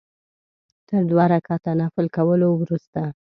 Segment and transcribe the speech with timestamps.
[0.89, 3.01] تر دوه رکعته نفل کولو وروسته.